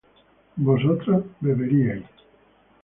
vosotras 0.57 1.21
beberíais 1.39 2.01